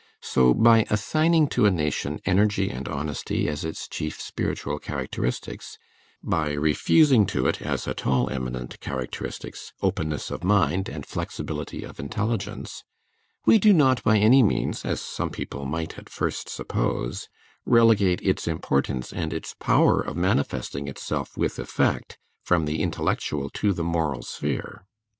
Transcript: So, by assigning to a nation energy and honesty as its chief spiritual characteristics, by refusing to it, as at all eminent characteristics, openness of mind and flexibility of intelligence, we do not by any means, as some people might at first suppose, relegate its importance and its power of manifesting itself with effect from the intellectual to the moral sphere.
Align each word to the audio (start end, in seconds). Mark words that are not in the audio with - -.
So, 0.23 0.55
by 0.55 0.87
assigning 0.89 1.47
to 1.49 1.67
a 1.67 1.69
nation 1.69 2.19
energy 2.25 2.71
and 2.71 2.87
honesty 2.87 3.47
as 3.47 3.63
its 3.63 3.87
chief 3.87 4.19
spiritual 4.19 4.79
characteristics, 4.79 5.77
by 6.23 6.53
refusing 6.53 7.27
to 7.27 7.45
it, 7.45 7.61
as 7.61 7.87
at 7.87 8.07
all 8.07 8.27
eminent 8.31 8.79
characteristics, 8.79 9.73
openness 9.79 10.31
of 10.31 10.43
mind 10.43 10.89
and 10.89 11.05
flexibility 11.05 11.83
of 11.83 11.99
intelligence, 11.99 12.83
we 13.45 13.59
do 13.59 13.73
not 13.73 14.01
by 14.03 14.17
any 14.17 14.41
means, 14.41 14.85
as 14.85 14.99
some 14.99 15.29
people 15.29 15.65
might 15.65 15.99
at 15.99 16.09
first 16.09 16.49
suppose, 16.49 17.27
relegate 17.63 18.21
its 18.23 18.47
importance 18.47 19.13
and 19.13 19.31
its 19.31 19.53
power 19.59 20.01
of 20.01 20.17
manifesting 20.17 20.87
itself 20.87 21.37
with 21.37 21.59
effect 21.59 22.17
from 22.41 22.65
the 22.65 22.81
intellectual 22.81 23.51
to 23.51 23.71
the 23.71 23.83
moral 23.83 24.23
sphere. 24.23 24.83